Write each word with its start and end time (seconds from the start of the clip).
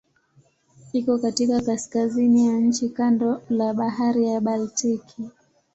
Iko 0.93 1.17
katika 1.17 1.61
kaskazini 1.61 2.47
ya 2.47 2.53
nchi 2.53 2.89
kando 2.89 3.41
la 3.49 3.73
Bahari 3.73 4.27
ya 4.27 4.41
Baltiki. 4.41 5.29